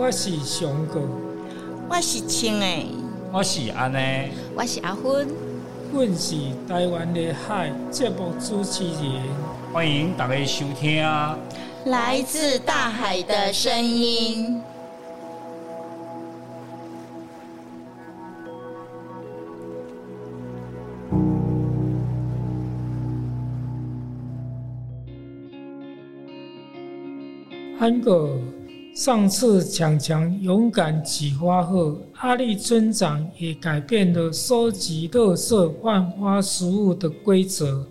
[0.00, 0.98] 我是熊哥，
[1.86, 2.86] 我是青诶，
[3.30, 3.98] 我是安呢，
[4.56, 5.28] 我是阿芬，
[5.92, 9.22] 阮是台湾的海节目主持人，
[9.74, 11.04] 欢迎大家收听。
[11.04, 11.36] 啊！
[11.84, 14.62] 来自大海的声音。
[27.78, 28.38] 安哥，
[28.94, 37.86] 上次强强勇敢起花后，阿力村长也改变了收集垃圾换花食物的规则，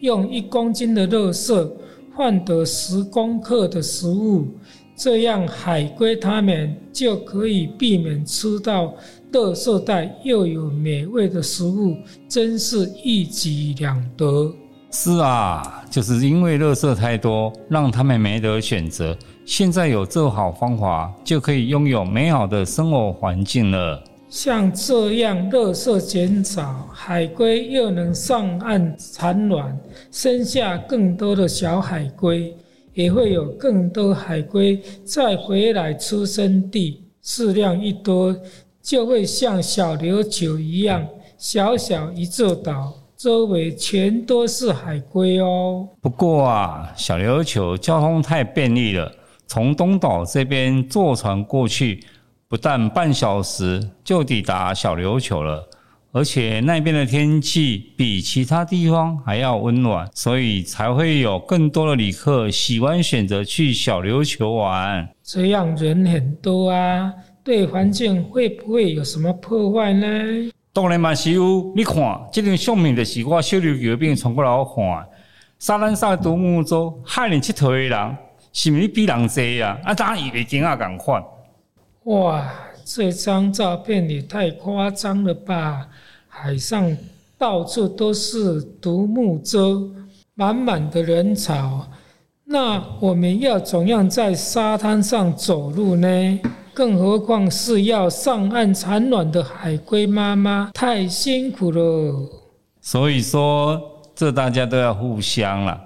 [0.00, 1.70] 用一公斤的垃圾
[2.14, 4.46] 换得十公克的食物，
[4.94, 8.94] 这样海龟它们就可以避免吃到
[9.32, 11.96] 垃圾袋又有美味的食物，
[12.28, 14.54] 真是一举两得。
[14.92, 19.16] 是啊，就是因为垃圾太多，让他们没得选择。
[19.44, 24.02] 现在有这好方法，就可以拥有美好的生活环境了。
[24.28, 29.76] 像这样，垃圾减少，海龟又能上岸产卵，
[30.10, 32.54] 生下更多的小海龟，
[32.94, 38.34] 也会有更多海龟再回来出生地，数量一多，
[38.80, 45.86] 就会像小琉球一样，小小一座岛，周围全都是海龟哦。
[46.00, 49.12] 不过啊，小琉球交通太便利了。
[49.52, 52.02] 从东岛这边坐船过去，
[52.48, 55.68] 不但半小时就抵达小琉球了，
[56.10, 65.06] 而且那边的天气比其他地方还要温暖，所以才会有更多的旅客喜欢选择去小琉球玩。
[65.22, 67.12] 这样人很多啊，
[67.44, 70.06] 对环境会不会有什么破坏呢？
[70.72, 71.94] 当然嘛是有，你看
[72.32, 75.06] 这张相片就是我小琉球边传过来我看，
[75.58, 78.16] 沙滩上独木舟，害你佚佗的人。
[78.52, 79.78] 是咪比人多啊？
[79.84, 81.22] 啊，当然以为惊啊，赶快！
[82.04, 82.52] 哇，
[82.84, 85.88] 这张照片也太夸张了吧！
[86.28, 86.96] 海上
[87.38, 89.90] 到处都是独木舟，
[90.34, 91.86] 满满的人潮。
[92.44, 96.40] 那我们要怎样在沙滩上走路呢？
[96.74, 102.28] 更何况是要上岸产卵的海龟妈妈，太辛苦了。
[102.80, 103.80] 所以说，
[104.14, 105.80] 这大家都要互相了。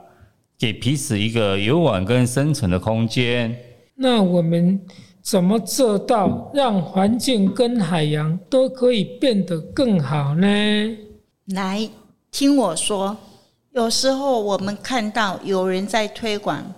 [0.59, 3.55] 给彼此一个游玩跟生存的空间。
[3.95, 4.81] 那我们
[5.23, 10.47] 怎么做到让环境跟海洋都可以变得更好呢？
[11.47, 11.89] 来
[12.31, 13.17] 听我说，
[13.73, 16.73] 有时候我们看到有人在推广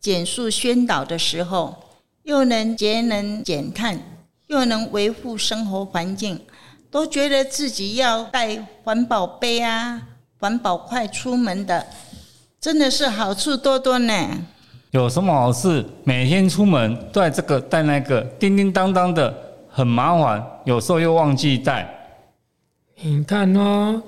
[0.00, 1.74] 减速宣导的时候，
[2.22, 3.98] 又能节能减碳，
[4.46, 6.40] 又能维护生活环境，
[6.90, 10.00] 都觉得自己要带环保杯啊、
[10.38, 11.86] 环保筷出门的。
[12.64, 14.14] 真的是好处多多呢。
[14.92, 15.84] 有什么好事？
[16.02, 19.36] 每天出门带这个带那个，叮叮当当的，
[19.68, 20.42] 很麻烦。
[20.64, 21.86] 有时候又忘记带。
[23.02, 24.02] 你看哦，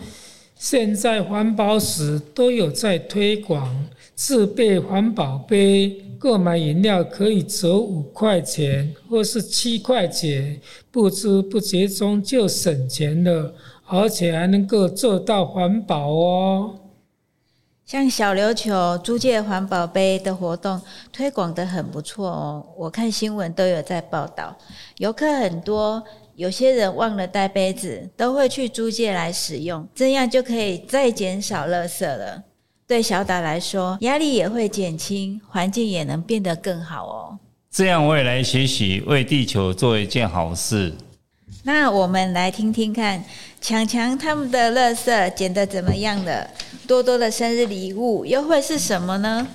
[0.54, 10.58] 现在环保署都有在推广自备环保杯，购买饮料可以折五块钱或是七块钱，
[10.90, 13.52] 不知不觉中就省钱了，
[13.86, 16.74] 而且还能够做到环保哦。
[17.86, 20.82] 像小琉球租借环保杯的活动
[21.12, 24.56] 推广的很不错哦，我看新闻都有在报道，
[24.98, 26.02] 游客很多，
[26.34, 32.42] 有些人忘了带杯子，都会去租借来使用，这样就可以再减少垃圾了。
[32.88, 37.38] 对小岛来说，压力也会减轻，环境也能变得更好哦。
[37.70, 40.92] 这样我也来学习，为地球做一件好事。
[41.62, 43.24] 那我们来听听看，
[43.60, 46.50] 强强他们的垃圾捡得怎么样了？
[46.86, 49.48] 多多的生日礼物又会是什么呢？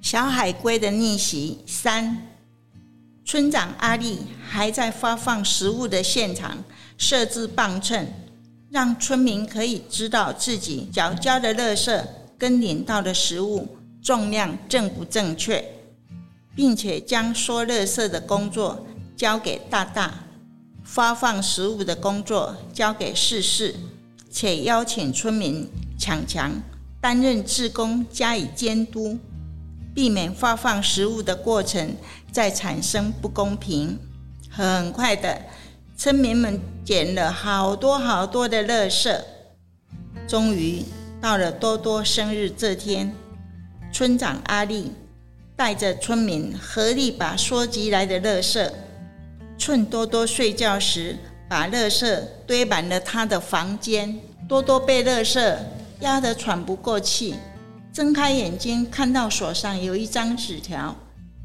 [0.00, 2.28] 小海龟的逆袭三，
[3.24, 6.64] 村长阿力还在发放食物的现场
[6.96, 8.06] 设置磅秤，
[8.70, 12.04] 让村民可以知道自己缴交的垃圾
[12.38, 15.64] 跟领到的食物重量正不正确，
[16.54, 18.86] 并且将收垃圾的工作
[19.18, 20.14] 交给大大，
[20.84, 23.74] 发放食物的工作交给四四。
[24.30, 25.68] 且邀请村民
[25.98, 26.52] 抢强
[27.00, 29.18] 担任志工加以监督，
[29.92, 31.96] 避免发放食物的过程
[32.30, 33.98] 再产生不公平。
[34.48, 35.42] 很快的，
[35.96, 39.20] 村民们捡了好多好多的垃圾。
[40.28, 40.84] 终于
[41.20, 43.12] 到了多多生日这天，
[43.92, 44.92] 村长阿力
[45.56, 48.70] 带着村民合力把收集来的垃圾，
[49.58, 51.18] 趁多多睡觉时。
[51.50, 55.56] 把垃圾堆满了他的房间，多多被垃圾
[56.00, 57.36] 压得喘不过气，
[57.90, 60.94] 睁开眼睛看到手上有一张纸条，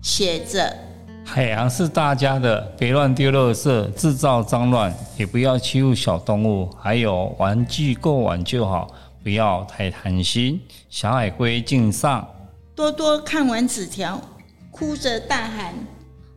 [0.01, 0.77] 写着
[1.23, 6.69] 海洋是大家的，别乱丢垃圾，制造脏乱，也不要欺负小动物。
[6.77, 8.93] 还有玩具够玩就好，
[9.23, 10.59] 不要太贪心。
[10.89, 12.27] 小海龟敬上。
[12.75, 14.19] 多多看完纸条，
[14.69, 15.73] 哭着大喊：“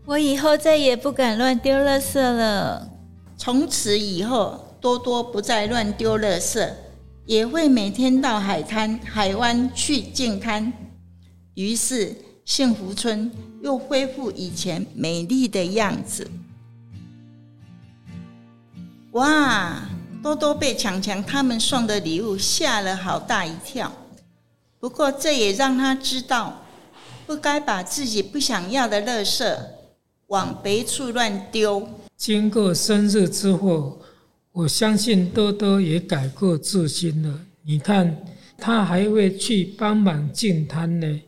[0.07, 2.89] 我以后再也不敢乱丢垃圾了。”
[3.37, 6.71] 从此以后，多多不再乱丢垃圾，
[7.27, 10.73] 也会每天到海滩、海湾去净滩。
[11.55, 12.15] 于是，
[12.45, 13.31] 幸福村
[13.63, 16.31] 又恢复以前美丽的样子。
[19.13, 19.83] 哇！
[20.23, 23.93] 多多被强强他们送的礼物吓了好大一跳。
[24.81, 26.63] 不过，这也让他知道，
[27.27, 29.57] 不该把自己不想要的垃圾
[30.29, 31.89] 往别处乱丢。
[32.17, 34.01] 经过生日之后，
[34.53, 37.41] 我相信多多也改过自新了。
[37.63, 38.17] 你看，
[38.59, 41.21] 他还会去帮忙净滩呢，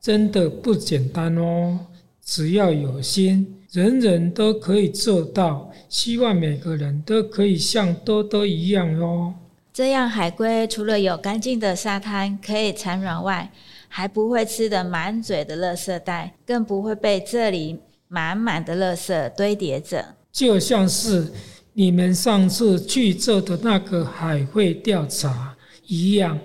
[0.00, 1.78] 真的不简单哦。
[2.24, 5.70] 只要有心，人人都可以做到。
[5.88, 9.32] 希望每个人都可以像多多一样哦。
[9.72, 13.52] 这样，海龟除了有干净的沙滩可以产卵外，
[13.88, 17.78] 还不会吃得满嘴的垃圾袋，更不会被这里
[18.16, 20.02] 满满的垃圾堆叠着。
[20.32, 21.30] 就像是
[21.74, 25.54] 你们上次去做的那个海会调查
[25.86, 26.38] 一样，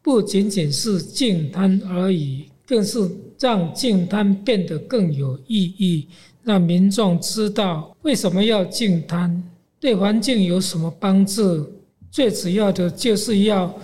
[0.00, 2.98] 不仅仅是净滩而已，更是
[3.38, 6.08] 让净滩变得更有意义，
[6.42, 9.42] 让民众知道为什么要净滩，
[9.78, 11.70] 对环境有什么帮助。
[12.10, 13.78] 最主要的就是要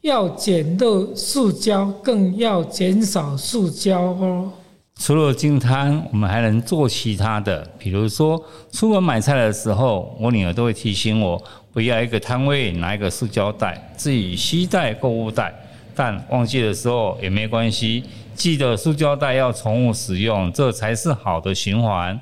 [0.00, 4.52] 要减漏塑胶，更要减少塑胶哦。
[4.98, 11.42] 除了净滩，我们还能做其他的，比如说出门买菜的时候，我女儿都会提醒我，
[11.72, 15.52] 不要一个摊位拿一个塑胶袋，自己携带购物袋。
[15.94, 18.04] 但忘记的时候也没关系，
[18.34, 22.18] 记得塑胶袋要重复使用，这才是好的循环。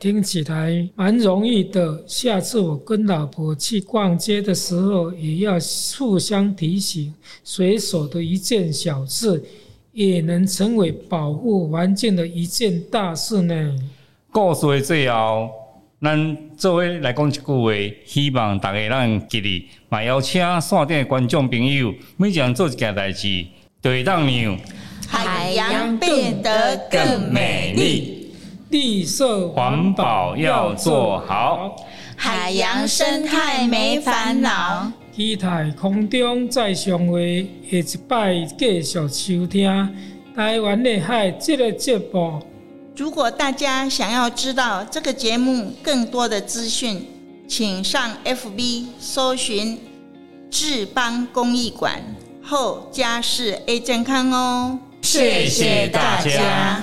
[0.00, 5.58] 听起来蛮容易的，下次我跟老婆去逛街的时候，也要
[5.98, 7.12] 互相提醒，
[7.44, 9.42] 随手的一件小事。
[9.92, 13.76] 也能成为保护环境的一件大事呢。
[14.30, 15.50] 故事的最后，
[16.00, 17.72] 咱作为来讲一句话，
[18.04, 23.44] 希望大家咱记得，嘛邀请线顶的观众朋友，每人做一件代志，
[23.82, 24.58] 就会当让
[25.08, 28.32] 海洋变得更美丽，
[28.70, 31.74] 绿色环保要做好，
[32.14, 34.92] 海洋生态没烦恼。
[35.18, 39.96] 期待空中再相会，下一摆继续收听
[40.32, 42.40] 台湾的海这个节目。
[42.96, 47.04] 如果大家想要知道这个节目更多的资讯，
[47.48, 49.80] 请上 FB 搜寻
[50.52, 52.00] 志邦公益馆
[52.40, 54.78] 后加是 A 健康哦。
[55.02, 56.80] 谢谢大家。